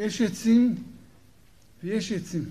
יש 0.00 0.20
עצים 0.20 0.74
ויש 1.82 2.12
עצים. 2.12 2.50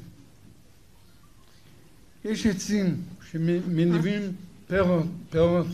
יש 2.26 2.46
עצים 2.46 3.04
שמניבים 3.32 4.22
פירות, 4.68 5.06
פירות, 5.30 5.68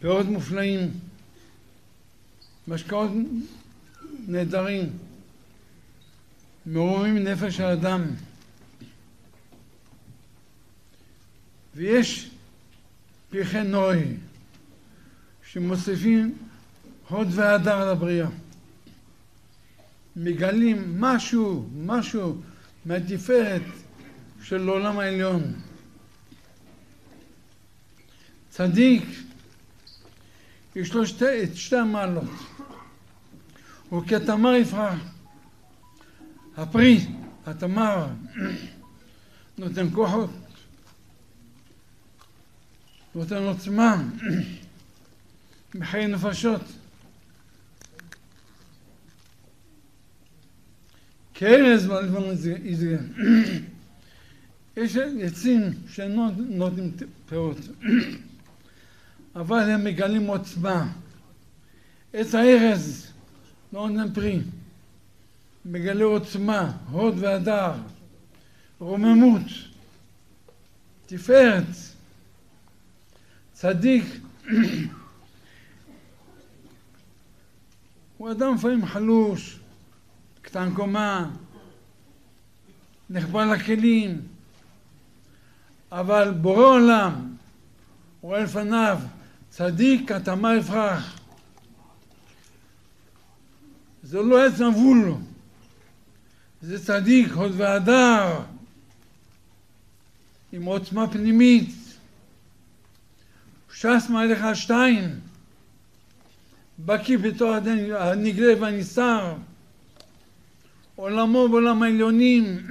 פירות 0.00 0.26
מופלאים, 0.26 0.90
משקאות 2.68 3.10
נהדרים, 4.26 4.90
מעוררים 6.66 7.18
נפש 7.18 7.60
האדם. 7.60 8.02
ויש 11.74 12.30
פרחי 13.30 13.62
נוי 13.62 14.16
שמוסיפים 15.52 16.38
הוד 17.08 17.28
והדר 17.30 17.92
לבריאה. 17.92 18.28
מגלים 20.22 21.00
משהו, 21.00 21.68
משהו 21.76 22.40
מהתפארת 22.84 23.62
של 24.42 24.68
העולם 24.68 24.98
העליון. 24.98 25.42
צדיק, 28.50 29.04
יש 30.76 30.94
לו 30.94 31.06
שתי, 31.06 31.42
את 31.42 31.56
שתי 31.56 31.76
המעלות. 31.76 32.30
הוא 33.88 34.02
כתמר 34.06 34.54
יפרח. 34.54 34.98
הפרי, 36.56 37.06
התמר, 37.46 38.06
נותן 39.58 39.90
כוחות, 39.92 40.30
נותן 43.14 43.36
עוצמה, 43.36 44.02
מחיי 45.74 46.06
נפשות. 46.06 46.79
כארז 51.40 51.86
בלבן 51.86 52.22
יזגה. 52.64 52.96
יש 54.76 54.96
עצים 54.96 55.62
שאינם 55.88 56.30
נותנים 56.38 56.92
פירות, 57.28 57.56
אבל 59.36 59.70
הם 59.70 59.84
מגלים 59.84 60.26
עוצמה. 60.26 60.92
עץ 62.12 62.34
הארז 62.34 63.12
לא 63.72 63.88
נותן 63.88 64.14
פרי, 64.14 64.40
מגלה 65.64 66.04
עוצמה, 66.04 66.72
הוד 66.90 67.14
והדר, 67.18 67.72
רוממות, 68.78 69.42
תפארת, 71.06 71.64
צדיק. 73.52 74.04
הוא 78.16 78.30
אדם 78.30 78.54
לפעמים 78.54 78.86
חלוש, 78.86 79.59
קטן 80.50 80.74
קומה, 80.74 81.30
נחבא 83.10 83.44
לכלים, 83.44 84.20
אבל 85.92 86.32
בורא 86.32 86.64
עולם 86.64 87.36
רואה 88.20 88.40
לפניו 88.40 88.98
צדיק 89.50 90.12
התאמה 90.12 90.54
יפרח. 90.54 91.18
זה 94.02 94.22
לא 94.22 94.46
עץ 94.46 94.60
נבול, 94.60 95.14
זה 96.62 96.84
צדיק 96.86 97.32
הוד 97.32 97.52
והדר 97.56 98.40
עם 100.52 100.64
עוצמה 100.64 101.08
פנימית. 101.08 101.74
ש"ס 103.72 104.06
מלך 104.10 104.44
השתיים, 104.44 105.20
בקיא 106.78 107.18
בתור 107.18 107.54
הנגלה 107.98 108.60
והנסתר. 108.60 109.34
עולמו 111.00 111.48
בעולם 111.48 111.82
העליונים, 111.82 112.66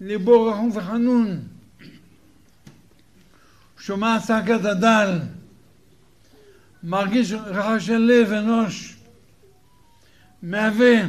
ליבו 0.00 0.46
רחום 0.46 0.70
וחנון, 0.74 1.40
שומע 3.78 4.18
צעקת 4.26 4.64
הדל, 4.64 5.18
מרגיש 6.82 7.32
רחש 7.32 7.86
של 7.86 7.98
לב 7.98 8.32
אנוש, 8.32 8.96
מהווה 10.42 11.02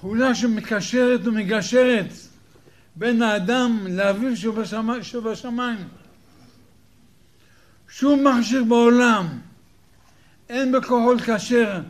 חולה 0.00 0.34
שמקשרת 0.34 1.26
ומגשרת 1.26 2.12
בין 2.96 3.22
האדם 3.22 3.86
לאביו 3.90 4.36
שבשמיים. 5.02 5.88
שום 7.88 8.26
מכשיר 8.26 8.64
בעולם. 8.64 9.26
אין 10.48 10.72
בכוחו 10.72 11.12
לקשר 11.12 11.80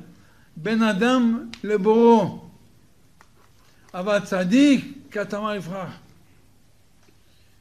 בין 0.63 0.83
אדם 0.83 1.51
לבורו. 1.65 2.49
אבל 3.95 4.21
צדיק 4.21 4.85
כתמר 5.11 5.55
יפרח. 5.55 5.93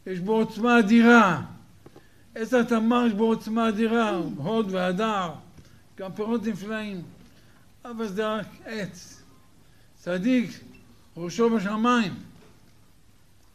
יש 0.07 0.19
בו 0.19 0.33
עוצמה 0.33 0.79
אדירה. 0.79 1.41
עץ 2.35 2.53
התמר 2.53 3.03
יש 3.07 3.13
בו 3.13 3.23
עוצמה 3.25 3.69
אדירה, 3.69 4.09
הוד 4.37 4.71
והדר, 4.71 5.29
גם 5.97 6.11
פירות 6.13 6.45
נפלאים. 6.47 7.01
אבל 7.85 8.07
זה 8.07 8.27
רק 8.27 8.45
עץ. 8.65 9.21
צדיק, 9.99 10.59
ראשו 11.17 11.49
בשמיים, 11.49 12.13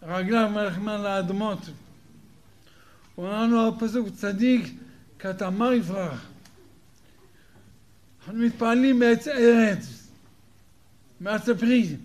רגליו 0.02 0.50
האדמות. 1.06 1.58
הוא 3.14 3.26
אומר 3.26 3.42
לנו 3.42 3.68
הפסוק, 3.68 4.08
צדיק 4.14 4.74
כתמר 5.18 5.72
יפרח. 5.72 6.31
אנחנו 8.26 8.38
מתפעלים 8.38 8.98
מעץ 8.98 9.28
ארץ, 9.28 10.08
מעץ 11.20 11.48
הפרי, 11.48 11.96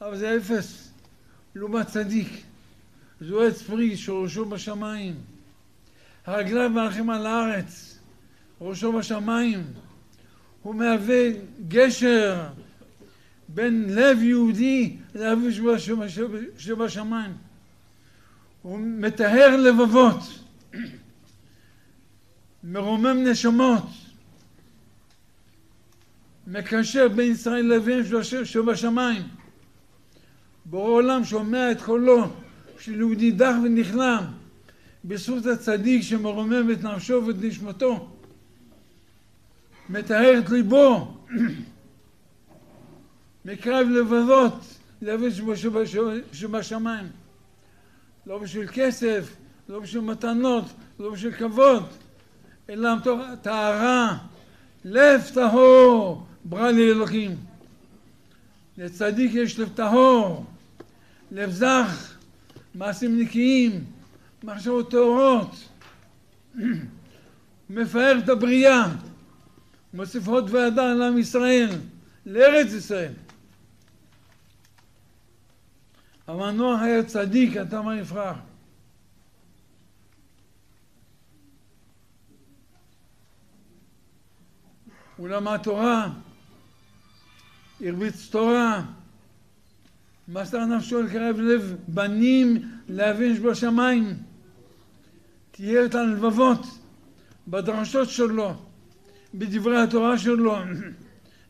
אבל 0.00 0.16
זה 0.16 0.36
אפס 0.36 0.90
לעומת 1.54 1.86
צדיק. 1.86 2.42
זו 3.20 3.42
עץ 3.42 3.62
פרי 3.62 3.96
שראשו 3.96 4.44
בשמיים. 4.44 5.14
הרגליו 6.26 6.70
מלכים 6.70 7.10
על 7.10 7.26
הארץ, 7.26 7.98
ראשו 8.60 8.92
בשמיים. 8.92 9.64
הוא 10.62 10.74
מהווה 10.74 11.28
גשר 11.68 12.46
בין 13.48 13.86
לב 13.88 14.22
יהודי 14.22 14.96
לאביו 15.14 15.78
שבשמיים. 16.58 17.32
הוא 18.62 18.78
מטהר 18.78 19.56
לבבות, 19.56 20.20
מרומם 22.64 23.24
נשמות. 23.24 24.01
מקשר 26.46 27.08
בין 27.08 27.32
ישראל 27.32 27.64
לאביהם 27.64 28.02
שבשמיים. 28.44 29.22
בורא 30.64 30.90
עולם 30.90 31.24
שומע 31.24 31.72
את 31.72 31.82
קולו 31.82 32.26
של 32.78 32.94
יהודי 32.94 33.30
דח 33.30 33.54
ונכלם 33.64 34.24
בזכות 35.04 35.46
הצדיק 35.46 36.02
שמרומם 36.02 36.70
את 36.70 36.84
נפשו 36.84 37.22
ואת 37.26 37.36
נשמתו. 37.40 38.08
מטהר 39.88 40.38
את 40.38 40.50
ליבו, 40.50 41.16
מקרב 43.44 43.88
לבבות 43.88 44.64
לאבי 45.02 45.28
שבשמיים. 46.32 47.06
לא 48.26 48.38
בשביל 48.38 48.66
כסף, 48.72 49.36
לא 49.68 49.80
בשביל 49.80 50.02
מתנות, 50.02 50.64
לא 50.98 51.10
בשביל 51.10 51.32
כבוד, 51.32 51.86
אלא 52.70 52.96
מתוך 52.96 53.20
טהרה, 53.42 54.18
לב 54.84 55.20
טהור, 55.34 56.26
ברא 56.44 56.70
לי 56.70 56.90
אלוקים. 56.90 57.36
לצדיק 58.78 59.34
יש 59.34 59.58
לב 59.58 59.68
טהור, 59.74 60.44
לב 61.30 61.50
זך, 61.50 62.16
מעשים 62.74 63.20
נקיים, 63.20 63.84
מחשבות 64.44 64.90
טהורות. 64.90 65.68
מפאר 67.70 68.18
את 68.24 68.28
הבריאה, 68.28 68.88
מוסיף 69.94 70.28
הוד 70.28 70.50
והדר 70.50 70.94
לעם 70.94 71.18
ישראל, 71.18 71.70
לארץ 72.26 72.72
ישראל. 72.72 73.12
המנוח 76.26 76.80
היה 76.80 77.04
צדיק, 77.04 77.56
אתה 77.56 77.82
מה. 77.82 78.34
הוא 85.16 85.28
למד 85.28 85.60
תורה, 85.62 86.08
הרביץ 87.82 88.28
תורה, 88.30 88.82
מסר 90.28 90.64
נפשו 90.64 91.02
לקרב 91.02 91.36
לב 91.40 91.76
בנים 91.88 92.62
להבין 92.88 93.36
שבשמיים. 93.36 94.14
תהיה 95.50 95.84
את 95.84 95.94
הלבבות 95.94 96.66
בדרשות 97.48 98.10
שלו, 98.10 98.54
בדברי 99.34 99.82
התורה 99.82 100.18
שלו, 100.18 100.56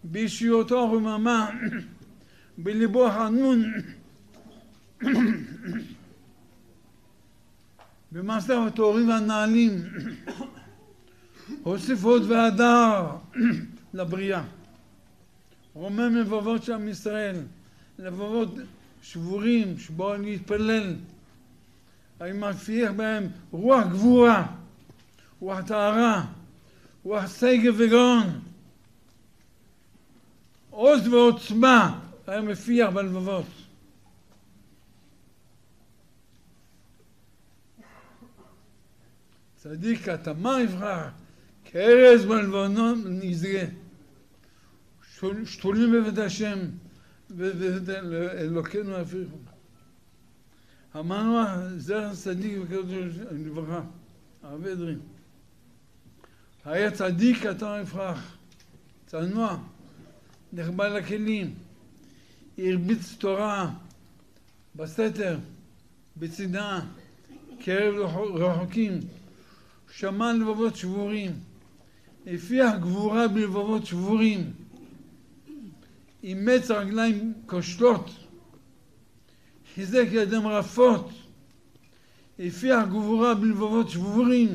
באישיותו 0.05 0.79
הרוממה, 0.79 1.51
בליבו 2.59 3.07
החנון, 3.07 3.73
במעשיו 8.13 8.67
הטהורים 8.67 9.09
והנעלים, 9.09 9.83
הוסיף 11.63 12.05
עוד 12.05 12.31
והדר 12.31 13.07
לבריאה. 13.95 14.43
רומם 15.75 16.17
לבבות 16.17 16.63
של 16.63 16.73
עם 16.73 16.89
ישראל, 16.89 17.37
לבבות 17.99 18.55
שבורים 19.03 19.79
שבואו 19.79 20.23
להתפלל. 20.23 20.97
אני 22.21 22.33
מפיח 22.33 22.91
בהם 22.97 23.29
רוח 23.51 23.87
גבורה, 23.87 24.47
רוח 25.41 25.61
טהרה, 25.61 26.25
רוח 27.05 27.39
שגב 27.39 27.75
וגאון, 27.79 28.41
עוז 30.71 31.09
ועוצמה 31.09 32.01
היה 32.27 32.41
מפיח 32.41 32.91
בלבבות. 32.91 33.47
צדיק 39.57 40.09
התמה 40.09 40.61
יברח, 40.61 41.11
כארז 41.65 42.25
בלבנון 42.25 43.05
נזרה. 43.07 43.65
שתולים 45.45 45.93
בבית 45.93 46.19
השם, 46.19 46.59
ואלוקינו 47.31 48.97
הפיכו. 48.97 49.37
המנוח 50.95 51.49
זכר 51.77 52.15
צדיק 52.15 52.59
וקדוש 52.63 53.15
לברכה, 53.33 53.81
הרב 54.43 54.67
אדרי. 54.67 54.95
היה 56.65 56.91
צדיק 56.91 57.47
אתה 57.47 57.79
יפרח, 57.83 58.37
צנוע, 59.07 59.59
נחבא 60.53 60.89
לכלים, 60.89 61.55
הרביץ 62.59 63.15
תורה 63.19 63.71
בסתר, 64.77 65.39
בצדה, 66.17 66.81
קרב 67.61 67.95
רחוקים, 68.35 69.01
שמע 69.93 70.33
לבבות 70.33 70.77
שבורים, 70.77 71.33
הפיח 72.27 72.75
גבורה 72.81 73.29
בלבבות 73.29 73.87
שבורים, 73.87 74.53
אימץ 76.23 76.71
רגליים 76.71 77.33
כושלות, 77.47 78.11
חיזק 79.75 80.07
ידם 80.13 80.47
רפות, 80.47 81.11
הפיח 82.39 82.85
גבורה 82.89 83.35
בלבבות 83.35 83.91
שבורים, 83.91 84.49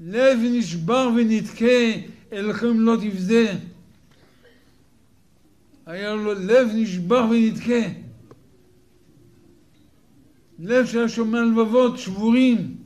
לב 0.00 0.38
נשבר 0.42 1.08
ונתקה, 1.16 2.00
אלוהים 2.32 2.80
לא 2.80 2.96
תבזה. 2.96 3.54
היה 5.86 6.14
לו 6.14 6.34
לב 6.34 6.68
נשבר 6.74 7.26
ונתקה. 7.30 7.88
לב 10.58 10.86
שהיה 10.86 11.08
שומע 11.08 11.42
לבבות 11.42 11.98
שבורים, 11.98 12.76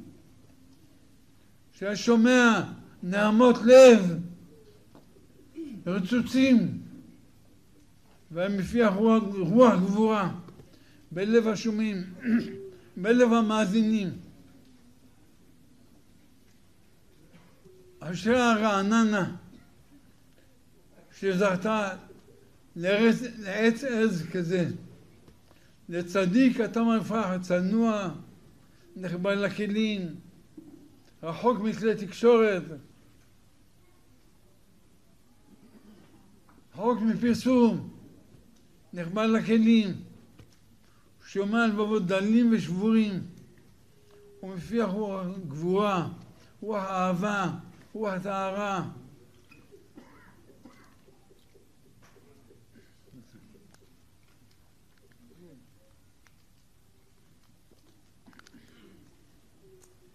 שהיה 1.79 1.97
שומע 1.97 2.63
נעמות 3.03 3.57
לב, 3.65 4.17
רצוצים, 5.87 6.79
והיה 8.31 8.49
מפיח 8.49 8.95
רוח, 8.95 9.23
רוח 9.39 9.75
גבורה 9.75 10.33
בלב 11.11 11.49
השומעים, 11.49 12.05
בלב 13.03 13.33
המאזינים. 13.33 14.11
אשר 18.01 18.37
הרעננה 18.37 19.37
שזכתה 21.19 21.97
לעץ 22.77 23.85
עז 23.85 24.27
כזה, 24.33 24.71
לצדיק 25.89 26.61
אתה 26.61 26.83
מפרח, 26.83 27.43
צנוע, 27.43 28.11
נחבא 28.97 29.35
לכלים, 29.35 30.15
רחוק 31.23 31.61
מכלי 31.61 31.95
תקשורת, 31.95 32.63
רחוק 36.81 37.03
מפרסום, 37.03 37.91
נחבא 38.93 39.27
לכלים, 39.27 40.03
שומע 41.27 41.67
לבבות 41.67 42.07
דלים 42.07 42.53
ושבורים, 42.53 43.23
ומפיח 44.43 44.91
רוח 44.91 45.27
גבורה, 45.49 46.09
רוח 46.61 46.85
אהבה, 46.85 47.51
רוח 47.93 48.15
טהרה. 48.23 48.89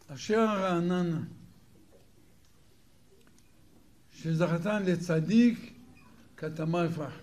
אשר 0.07 0.39
הרעננה, 0.39 1.19
שזכתה 4.11 4.79
לצדיק 4.79 5.74
כתמר 6.37 6.85
יפרח. 6.85 7.13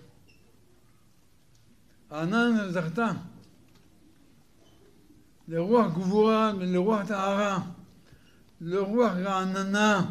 העננה 2.09 2.71
זכתה 2.71 3.11
לרוח 5.47 5.93
גבורה 5.93 6.51
ולרוח 6.59 7.07
טהרה, 7.07 7.57
לרוח 8.61 9.11
רעננה. 9.11 10.01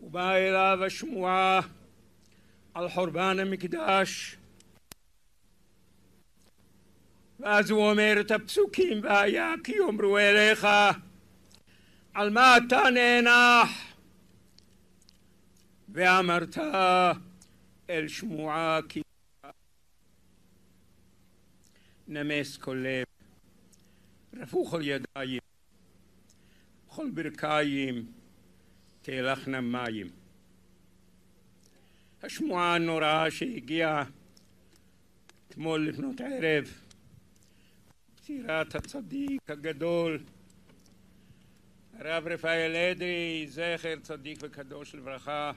ובאה 0.00 0.36
אליו 0.48 0.84
השמועה 0.86 1.60
על 2.74 2.88
חורבן 2.88 3.36
המקדש 3.38 4.37
ואז 7.40 7.70
הוא 7.70 7.90
אומר 7.90 8.16
את 8.20 8.30
הפסוקים 8.30 9.00
והיה 9.02 9.54
כי 9.64 9.72
יאמרו 9.72 10.18
אליך 10.18 10.66
על 12.14 12.30
מה 12.30 12.56
אתה 12.56 12.82
נאנח? 12.94 13.94
ואמרת 15.88 16.58
אל 17.90 18.08
שמועה 18.08 18.80
כי 18.88 19.02
נמס 22.08 22.56
כל 22.56 22.84
לב 22.86 23.04
רפו 24.42 24.64
כל 24.64 24.80
ידיים 24.84 25.40
כל 26.88 27.10
ברכיים 27.10 28.12
תלכנה 29.02 29.60
מים. 29.60 30.10
השמועה 32.22 32.74
הנוראה 32.74 33.30
שהגיעה 33.30 34.04
אתמול 35.48 35.88
לפנות 35.88 36.20
ערב 36.20 36.87
פטירת 38.28 38.74
הצדיק 38.74 39.50
הגדול 39.50 40.24
הרב 41.92 42.26
רפאל 42.26 42.76
אדרי 42.76 43.46
זכר 43.48 43.94
צדיק 44.02 44.38
וקדוש 44.42 44.94
לברכה. 44.94 45.52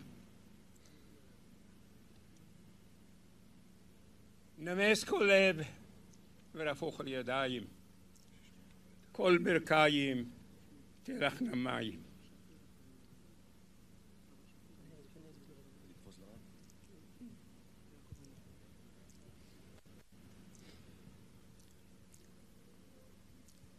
נמס 4.58 5.04
כל 5.04 5.30
לב 5.32 5.60
ורפוך 6.56 7.00
על 7.00 7.08
ידיים. 7.08 7.64
כל 9.12 9.38
ברכיים 9.44 10.30
תלכנה 11.04 11.56
מים 11.56 12.11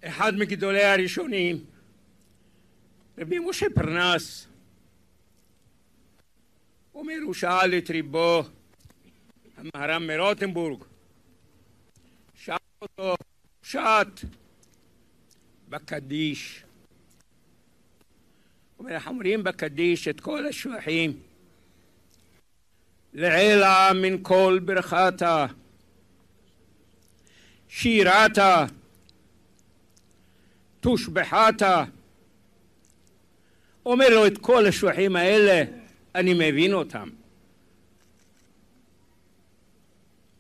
אחד 0.05 0.35
מגדולי 0.35 0.85
הראשונים, 0.85 1.65
רבי 3.19 3.39
משה 3.39 3.67
פרנס, 3.75 4.47
אומר, 6.95 7.15
הוא 7.25 7.35
שאל 7.35 7.79
את 7.79 7.91
ריבו, 7.91 8.43
המהר"ם 9.57 10.07
מרוטנבורג, 10.07 10.85
שאל 12.35 12.57
אותו, 12.83 13.15
שט 13.63 14.21
בקדיש. 15.69 16.65
אומר, 18.79 18.95
אנחנו 18.95 19.11
אומרים 19.11 19.45
בקדיש 19.45 20.09
את 20.09 20.21
כל 20.21 20.47
השבחים 20.47 21.21
לעילא 23.13 23.93
מן 23.95 24.17
כל 24.23 24.61
ברכתה, 24.65 25.47
שירתה 27.69 28.67
תושבחתה. 30.83 31.85
אומר 33.87 34.09
לו 34.09 34.27
את 34.27 34.39
כל 34.39 34.67
השבחים 34.67 35.17
האלה, 35.17 35.65
אני 36.15 36.35
מבין 36.35 36.73
אותם. 36.73 37.09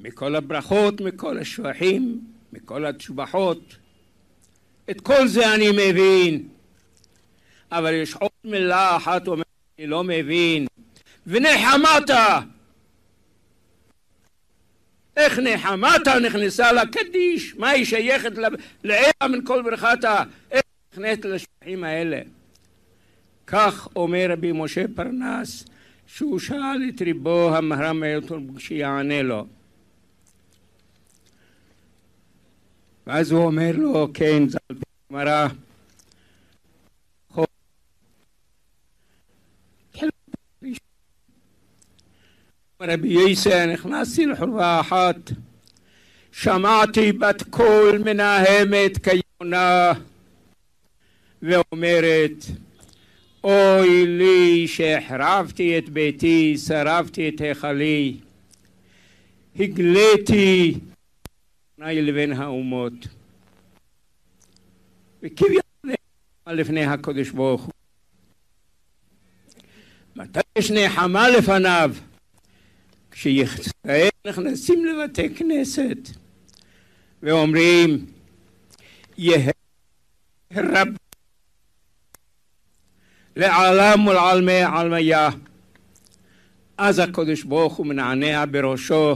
מכל 0.01 0.37
הברכות, 0.37 1.01
מכל 1.01 1.39
השבחים, 1.39 2.21
מכל 2.53 2.87
התשבחות. 2.87 3.77
את 4.91 5.01
כל 5.01 5.29
זה 5.29 5.55
אני 5.55 5.71
מבין. 5.71 6.49
אבל 7.73 7.93
יש 7.95 8.15
עוד 8.15 8.31
מילה 8.45 8.97
אחת 8.97 9.29
אומרת, 9.29 9.47
אני 9.79 9.87
לא 9.87 10.05
מבין. 10.05 10.67
ונחמתה. 11.27 12.41
איך 15.17 15.39
נחמתה 15.39 16.19
נכנסה 16.19 16.73
לקדיש? 16.73 17.55
מה 17.57 17.69
היא 17.69 17.85
שייכת 17.85 18.33
לעילה 18.85 19.29
מן 19.29 19.45
כל 19.45 19.63
ברכתה? 19.63 20.23
איך 20.51 20.63
נכנסת 20.93 21.25
לשבחים 21.25 21.85
האלה? 21.85 22.21
כך 23.47 23.89
אומר 23.97 24.27
רבי 24.31 24.53
משה 24.55 24.85
פרנס 24.95 25.65
שהוא 26.07 26.39
שאל 26.39 26.83
את 26.89 27.03
ריבו 27.03 27.57
המהר"ם 27.57 28.05
אילטון 28.05 28.49
שיענה 28.59 29.23
לו. 29.23 29.47
ואז 33.07 33.33
הוא 33.33 33.45
אומר 33.45 33.73
לו, 33.77 34.09
כן, 34.15 34.49
זה 34.49 34.59
על 35.15 35.49
רבי 42.85 43.09
יסא, 43.09 43.67
נכנסתי 43.73 44.27
לחורבה 44.27 44.81
אחת, 44.81 45.17
שמעתי 46.33 47.13
בת 47.13 47.43
קול 47.43 48.03
מנהמת 48.05 48.99
כיונה 48.99 49.93
ואומרת 51.43 52.45
אוי 53.45 54.07
לי 54.07 54.69
שהחרבתי 54.69 55.79
את 55.79 55.89
ביתי, 55.89 56.59
שרפתי 56.59 57.29
את 57.29 57.41
היכלי, 57.41 58.17
הגליתי 59.57 60.75
ביני 61.79 62.03
לבין 62.03 62.33
האומות. 62.33 62.93
וכביכול 65.23 65.63
לפני 66.47 66.85
הקדוש 66.85 67.31
ברוך 67.31 67.63
הוא. 67.63 67.73
מתי 70.17 70.41
יש 70.59 70.71
נחמה 70.71 71.29
לפניו? 71.29 71.95
כשישראל 73.23 74.09
נכנסים 74.27 74.85
לבתי 74.85 75.35
כנסת 75.35 76.09
ואומרים 77.23 78.07
יהא 79.19 79.53
רב 80.57 80.89
לעלם 83.37 84.07
ולעלמי 84.07 84.63
עלמיה. 84.63 85.29
אז 86.79 86.99
הקדוש 86.99 87.43
ברוך 87.43 87.75
הוא 87.75 87.87
מנענע 87.87 88.45
בראשו 88.51 89.15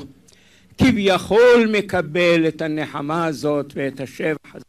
כביכול 0.79 1.69
מקבל 1.73 2.49
את 2.49 2.63
הנחמה 2.63 3.27
הזאת 3.27 3.73
ואת 3.75 4.01
השבח 4.01 4.55
הזה. 4.55 4.65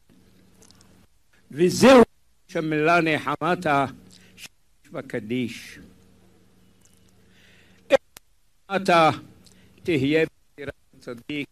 וזהו 1.51 2.01
שמילה 2.47 3.01
נחמתה 3.01 3.85
בקדיש 4.91 5.79
אתה 8.75 9.09
תהיה 9.83 10.25
בחירת 10.25 10.73
צדיק. 10.99 11.47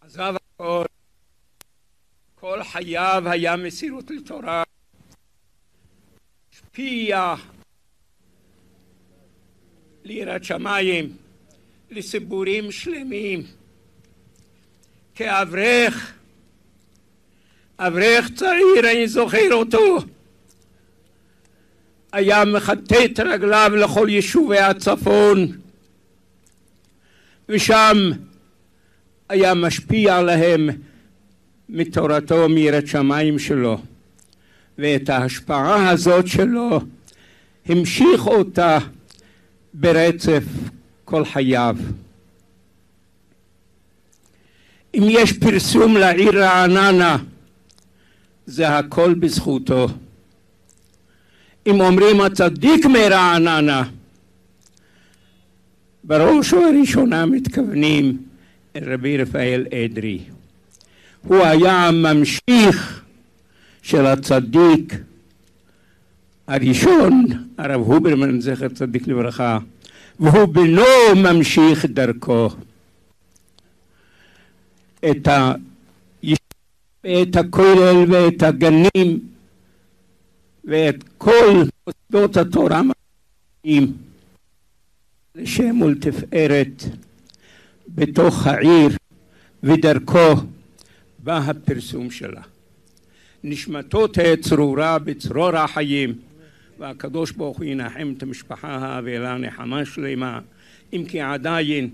עזב 0.00 0.34
הכל, 0.36 0.84
כל 2.34 2.64
חייו 2.64 3.22
היה 3.26 3.56
מסירות 3.56 4.10
לתורה, 4.10 4.62
השפיע 6.52 7.34
ליראת 10.04 10.44
שמיים, 10.44 11.16
לציבורים 11.90 12.72
שלמים, 12.72 13.42
כאברך, 15.14 16.12
אברך 17.78 18.28
צעיר, 18.34 18.90
אני 18.92 19.08
זוכר 19.08 19.52
אותו, 19.52 19.98
היה 22.12 22.44
מכתת 22.44 23.20
רגליו 23.20 23.70
לכל 23.76 24.06
יישובי 24.10 24.58
הצפון 24.58 25.46
ושם 27.48 28.10
היה 29.28 29.54
משפיע 29.54 30.16
עליהם 30.16 30.68
מתורתו 31.68 32.48
מיראת 32.48 32.86
שמיים 32.86 33.38
שלו 33.38 33.80
ואת 34.78 35.08
ההשפעה 35.08 35.90
הזאת 35.90 36.26
שלו 36.26 36.80
המשיך 37.66 38.26
אותה 38.26 38.78
ברצף 39.74 40.42
כל 41.04 41.24
חייו. 41.24 41.76
אם 44.94 45.02
יש 45.08 45.32
פרסום 45.32 45.96
לעיר 45.96 46.44
רעננה 46.44 47.16
זה 48.46 48.68
הכל 48.78 49.14
בזכותו. 49.14 49.88
אם 51.66 51.80
אומרים 51.80 52.20
הצדיק 52.20 52.86
מרעננה, 52.86 53.82
בראש 56.04 56.52
ובראשונה 56.52 57.26
מתכוונים 57.26 58.18
רבי 58.76 59.16
רפאל 59.16 59.66
אדרי. 59.74 60.20
הוא 61.24 61.44
היה 61.44 61.88
הממשיך 61.88 63.02
של 63.82 64.06
הצדיק 64.06 64.94
הראשון, 66.46 67.26
הרב 67.58 67.80
הוברמן, 67.80 68.40
זכר 68.40 68.68
צדיק 68.68 69.06
לברכה, 69.06 69.58
והוא 70.20 70.48
בנו 70.48 70.82
ממשיך 71.16 71.84
דרכו. 71.84 72.48
את, 75.10 75.28
ה... 75.28 75.52
את 77.06 77.36
הכולל 77.36 78.04
ואת 78.08 78.42
הגנים 78.42 79.20
ואת 80.68 81.04
כל 81.18 81.62
מוסדות 81.86 82.36
התורה 82.36 82.82
מגיעים 82.82 83.96
לשם 85.34 85.82
ולתפארת 85.82 86.84
בתוך 87.88 88.46
העיר 88.46 88.88
ודרכו 89.62 90.34
בא 91.18 91.38
הפרסום 91.38 92.10
שלה. 92.10 92.42
נשמתו 93.44 94.06
תהיה 94.06 94.36
צרורה 94.36 94.98
בצרור 94.98 95.56
החיים 95.56 96.14
והקדוש 96.78 97.32
ברוך 97.32 97.58
הוא 97.58 97.64
ינחם 97.64 98.14
את 98.16 98.22
המשפחה 98.22 98.68
האבלה 98.68 99.38
נחמה 99.38 99.84
שלמה 99.84 100.40
אם 100.92 101.04
כי 101.08 101.20
עדיין 101.20 101.90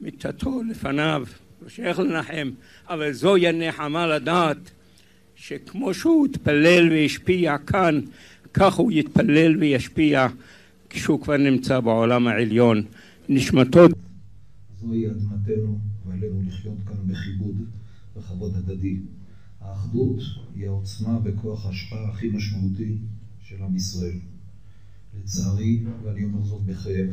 מיתתו 0.00 0.62
לפניו 0.70 1.24
לא 1.62 1.68
שייך 1.68 1.98
לנחם 1.98 2.50
אבל 2.88 3.12
זוהי 3.12 3.48
הנחמה 3.48 4.06
לדעת 4.06 4.70
שכמו 5.42 5.94
שהוא 5.94 6.26
התפלל 6.26 6.88
והשפיע 6.92 7.58
כאן, 7.58 8.00
כך 8.54 8.74
הוא 8.74 8.92
יתפלל 8.92 9.56
וישפיע 9.56 10.26
כשהוא 10.90 11.20
כבר 11.20 11.36
נמצא 11.36 11.80
בעולם 11.80 12.28
העליון. 12.28 12.82
נשמתו... 13.28 13.80
זוהי 14.80 15.06
אדמתנו 15.10 15.78
ועלינו 16.06 16.42
לחיות 16.46 16.78
כאן 16.86 16.96
בכיבוד 17.06 17.56
וכבוד 18.16 18.56
הדדי. 18.56 18.96
האחדות 19.60 20.20
היא 20.54 20.66
העוצמה 20.66 21.18
וכוח 21.24 21.66
ההשפעה 21.66 22.08
הכי 22.08 22.28
משמעותי 22.28 22.96
של 23.40 23.62
עם 23.62 23.76
ישראל. 23.76 24.18
לצערי, 25.18 25.82
ואני 26.02 26.24
אומר 26.24 26.44
זאת 26.44 26.62
בכאב, 26.62 27.08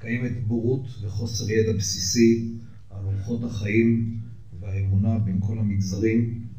קיימת 0.00 0.46
בורות 0.46 0.86
וחוסר 1.02 1.50
ידע 1.50 1.72
בסיסי 1.72 2.48
על 2.90 3.04
אורחות 3.04 3.44
החיים 3.44 4.20
והאמונה 4.60 5.18
בין 5.18 5.40
כל 5.40 5.58
המגזרים 5.58 6.49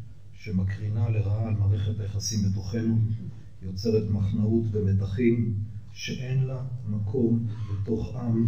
שמקרינה 0.44 1.10
לרעה 1.10 1.48
על 1.48 1.54
מערכת 1.54 2.00
היחסים 2.00 2.50
בתוכנו, 2.50 2.98
יוצרת 3.62 4.10
מחנאות 4.10 4.64
ומתחים 4.72 5.54
שאין 5.92 6.44
לה 6.44 6.64
מקום 6.86 7.48
בתוך 7.72 8.16
עם 8.16 8.48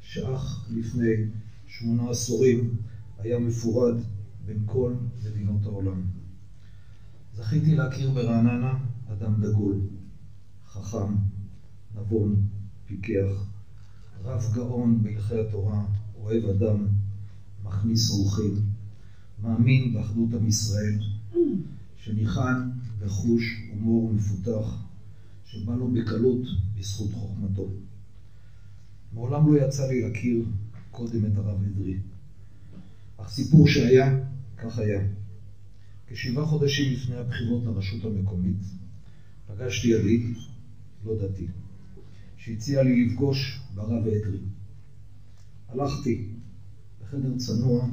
שאך 0.00 0.66
לפני 0.70 1.12
שמונה 1.66 2.10
עשורים 2.10 2.76
היה 3.18 3.38
מפורד 3.38 3.94
בין 4.46 4.62
כל 4.64 4.92
מדינות 5.24 5.66
העולם. 5.66 6.02
זכיתי 7.32 7.74
להכיר 7.74 8.10
ברעננה 8.10 8.78
אדם 9.06 9.40
דגול, 9.40 9.80
חכם, 10.66 11.14
נבון, 11.94 12.42
פיקח, 12.86 13.46
רב 14.22 14.42
גאון 14.54 15.02
בהלכי 15.02 15.38
התורה, 15.38 15.86
אוהב 16.14 16.44
אדם, 16.44 16.86
מכניס 17.64 18.10
אורחים, 18.10 18.54
מאמין 19.42 19.92
באחדות 19.92 20.34
עם 20.34 20.46
ישראל, 20.46 20.98
שניחן 21.96 22.70
בחוש 22.98 23.42
הומור 23.70 24.10
מפותח, 24.10 24.84
שבא 25.44 25.74
לו 25.74 25.88
בקלות 25.88 26.46
בזכות 26.78 27.12
חוכמתו. 27.12 27.68
מעולם 29.12 29.52
לא 29.52 29.66
יצא 29.66 29.88
לי 29.88 30.00
להכיר 30.00 30.42
קודם 30.90 31.24
את 31.24 31.36
הרב 31.36 31.64
אדרי. 31.64 31.96
אך 33.16 33.28
סיפור 33.28 33.68
שהיה, 33.68 34.18
כך 34.56 34.78
היה. 34.78 35.00
כשבעה 36.06 36.46
חודשים 36.46 36.92
לפני 36.92 37.16
הבחירות 37.16 37.64
לרשות 37.64 38.04
המקומית, 38.04 38.62
פגשתי 39.46 39.88
ידיד, 39.88 40.20
לא 41.04 41.14
דתי, 41.14 41.46
שהציע 42.36 42.82
לי 42.82 43.06
לפגוש 43.06 43.60
ברב 43.74 44.06
אדרי. 44.06 44.38
הלכתי 45.68 46.28
בחדר 47.00 47.36
צנוע 47.36 47.88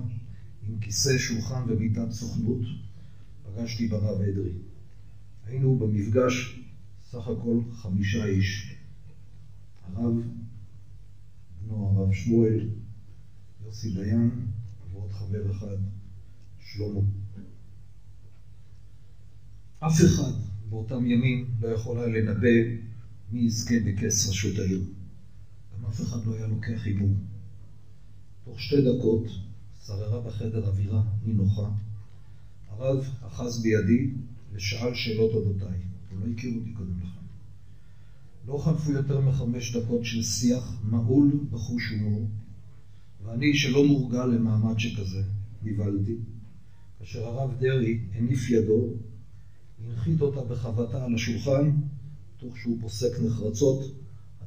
עם 0.68 0.80
כיסא, 0.82 1.18
שולחן 1.18 1.64
ומיטת 1.68 2.12
סוכנות, 2.12 2.62
פגשתי 3.56 3.88
ברב 3.88 4.22
אדרי. 4.22 4.52
היינו 5.46 5.76
במפגש 5.76 6.60
סך 7.02 7.28
הכל 7.28 7.60
חמישה 7.72 8.26
איש. 8.26 8.76
הרב, 9.84 10.14
בנו 11.62 11.86
הרב 11.86 12.14
שמואל, 12.14 12.66
יוסי 13.66 13.90
דיין 13.94 14.46
ועוד 14.92 15.12
חבר 15.12 15.50
אחד, 15.50 15.76
שלמה. 16.60 17.00
אף 19.80 20.02
אחד 20.02 20.32
באותם 20.70 21.06
ימים 21.06 21.46
לא 21.60 21.68
יכול 21.68 21.98
היה 21.98 22.08
לנבא 22.08 22.72
מי 23.32 23.40
יזכה 23.40 23.76
בכס 23.86 24.28
ראשות 24.28 24.60
העיר. 24.60 24.82
גם 25.74 25.86
אף 25.86 26.02
אחד 26.02 26.26
לא 26.26 26.34
היה 26.34 26.46
לוקח 26.48 26.86
הימור. 26.86 27.14
תוך 28.44 28.62
שתי 28.62 28.82
דקות 28.82 29.24
שררה 29.86 30.20
בחדר 30.20 30.68
אווירה 30.68 31.02
נינוחה. 31.24 31.70
הרב 32.82 33.10
אחז 33.22 33.62
בידי 33.62 34.10
ושאל 34.52 34.94
שאלות 34.94 35.34
אודותיי. 35.34 35.78
הוא 36.12 36.20
לא 36.20 36.26
הכיר 36.34 36.52
אותי 36.56 36.72
קודם 36.74 37.02
לכן. 37.02 37.26
לא 38.48 38.58
חלפו 38.58 38.92
יותר 38.92 39.20
מחמש 39.20 39.76
דקות 39.76 40.06
של 40.06 40.22
שיח 40.22 40.80
מעול 40.84 41.38
בחוש 41.52 41.90
הומור, 41.90 42.28
ואני, 43.24 43.56
שלא 43.56 43.84
מורגל 43.84 44.26
למעמד 44.26 44.80
שכזה, 44.80 45.24
נבהלתי, 45.64 46.16
כאשר 47.00 47.26
הרב 47.26 47.60
דרעי 47.60 48.00
הניף 48.14 48.50
ידו, 48.50 48.88
הנחית 49.84 50.22
אותה 50.22 50.42
בחבטה 50.42 51.06
על 51.06 51.14
השולחן, 51.14 51.72
תוך 52.38 52.58
שהוא 52.58 52.78
פוסק 52.82 53.20
נחרצות, 53.20 53.96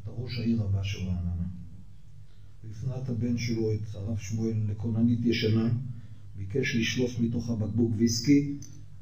אתה 0.02 0.10
ראש 0.10 0.38
העיר 0.38 0.62
הבא 0.62 0.82
של 0.82 0.98
רעננה. 0.98 1.46
הוא 2.62 2.70
הפנה 2.70 2.98
את 2.98 3.08
הבן 3.08 3.38
שלו, 3.38 3.72
את 3.72 3.94
הרב 3.94 4.18
שמואל, 4.18 4.54
לכוננית 4.66 5.24
ישנה, 5.24 5.70
ביקש 6.36 6.74
לשלוף 6.74 7.18
מתוך 7.18 7.50
הבקבוק 7.50 7.92
ויסקי, 7.96 8.52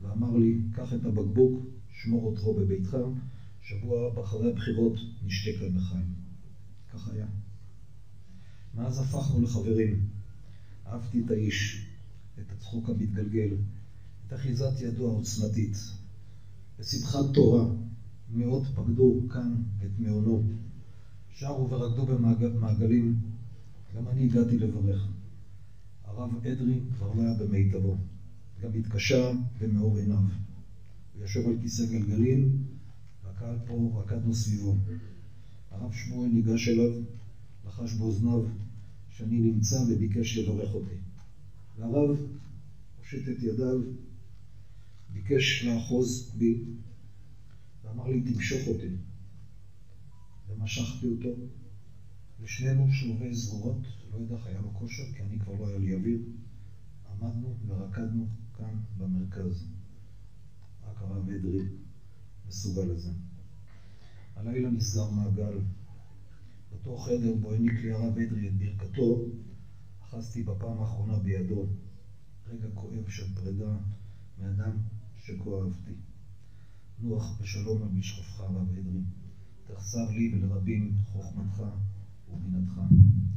ואמר 0.01 0.37
לי, 0.37 0.57
קח 0.73 0.93
את 0.93 1.05
הבקבוק, 1.05 1.63
שמור 1.91 2.25
אותו 2.25 2.55
בביתך, 2.55 2.97
שבוע 3.61 4.21
אחרי 4.21 4.49
הבחירות 4.49 4.93
נשתה 5.23 5.51
כאן 5.59 5.77
לחיים. 5.77 6.07
כך 6.93 7.09
היה. 7.09 7.27
מאז 8.75 8.99
הפכנו 8.99 9.41
לחברים. 9.41 9.97
אהבתי 10.87 11.21
את 11.25 11.31
האיש, 11.31 11.87
את 12.39 12.53
הצחוק 12.53 12.89
המתגלגל, 12.89 13.55
את 14.27 14.33
אחיזת 14.33 14.81
ידו 14.81 15.09
העוצמתית. 15.09 15.77
בשמחת 16.79 17.35
תורה 17.35 17.65
מאות 18.31 18.67
פקדו 18.67 19.21
כאן 19.29 19.55
את 19.85 19.91
מעונו. 19.99 20.43
שרו 21.31 21.71
ורקדו 21.71 22.05
במעגלים, 22.05 23.15
גם 23.97 24.09
אני 24.09 24.25
הגעתי 24.25 24.59
לברך. 24.59 25.07
הרב 26.05 26.47
אדרי 26.47 26.79
כבר 26.97 27.13
לא 27.13 27.23
היה 27.23 27.35
במיטבו, 27.35 27.97
גם 28.63 28.71
התקשה 28.75 29.31
במאור 29.61 29.99
עיניו. 29.99 30.23
הוא 31.15 31.25
ישב 31.25 31.47
על 31.47 31.55
כיסא 31.61 31.85
גלגלים, 31.85 32.59
והקהל 33.25 33.57
פה 33.67 34.03
רקדנו 34.05 34.35
סביבו. 34.35 34.75
הרב 35.71 35.93
שמואל 35.93 36.29
ניגש 36.29 36.69
אליו, 36.69 36.91
לחש 37.67 37.95
באוזניו 37.95 38.43
שאני 39.11 39.41
נמצא 39.41 39.83
וביקש 39.89 40.37
לברך 40.37 40.75
אותי. 40.75 40.95
והרב 41.79 42.17
הושט 42.99 43.29
את 43.29 43.43
ידיו, 43.43 43.79
ביקש 45.13 45.63
לאחוז 45.65 46.31
בי, 46.39 46.59
ואמר 47.85 48.07
לי, 48.07 48.21
תמשוך 48.21 48.67
אותי. 48.67 48.87
ומשכתי 50.49 51.07
אותו, 51.07 51.29
ושנינו 52.43 52.93
שלובי 52.93 53.35
זרועות, 53.35 53.83
לא 54.13 54.17
יודע 54.19 54.35
איך 54.35 54.47
היה 54.47 54.61
לו 54.61 54.75
כושר, 54.75 55.03
כי 55.17 55.23
אני 55.23 55.39
כבר 55.39 55.53
לא 55.53 55.69
היה 55.69 55.79
לי 55.79 55.95
אוויר. 55.95 56.19
עמדנו 57.11 57.57
ורקדנו 57.67 58.27
כאן 58.57 58.77
במרכז. 58.99 59.67
רק 60.83 61.03
הרב 61.03 61.31
אדרי 61.31 61.67
מסוגל 62.49 62.83
לזה. 62.83 63.11
הלילה 64.37 64.71
נסגר 64.71 65.11
מעגל. 65.11 65.59
באותו 66.71 66.97
חדר 66.97 67.35
בו 67.41 67.53
העניק 67.53 67.73
לי 67.73 67.93
הרב 67.93 68.19
אדרי 68.19 68.49
את 68.49 68.55
ברכתו, 68.59 69.25
אחזתי 70.03 70.43
בפעם 70.43 70.81
האחרונה 70.81 71.19
בידו. 71.19 71.67
רגע 72.49 72.67
כואב 72.75 73.09
של 73.09 73.35
פרידה 73.35 73.77
מאדם 74.39 74.79
שכה 75.17 75.51
אהבתי. 75.51 75.93
נוח 76.99 77.41
בשלום 77.41 77.83
על 77.83 77.89
משכבך, 77.89 78.41
הרב 78.41 78.57
אדרי. 78.57 79.01
תחסר 79.67 80.11
לי 80.11 80.35
ולרבים 80.35 80.95
חוכמתך 81.05 81.63
ובינתך. 82.35 82.81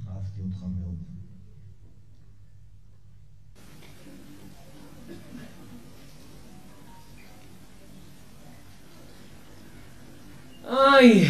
אהבתי 0.07 0.41
אותך 0.41 0.63
מאוד. 0.63 0.97
איי! 10.67 11.27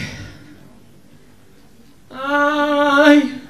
איי! 2.11 3.44